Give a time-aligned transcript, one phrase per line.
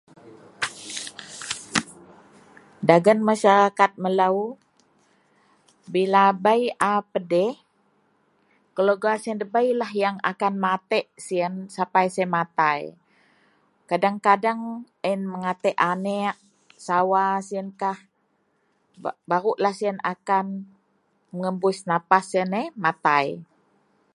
[2.89, 4.37] dagen masyarakat melou
[5.93, 7.53] bila bei a pedeh
[8.75, 12.81] keluarga sien debeilah yang akan matek sien sapai sien matai,
[13.89, 14.61] kadeng-kadeng
[15.09, 16.35] aien matek aniek
[16.87, 17.97] sawa sienkah
[19.31, 20.45] baruklah sien akan
[21.33, 23.25] menghembus nafas sien yeh matai